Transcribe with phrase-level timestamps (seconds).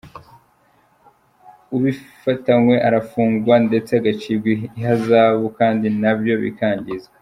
[1.75, 7.13] Ubifatanywe arafungwa ndetse agacibwa ihazabu, kandi na byo bikangizwa."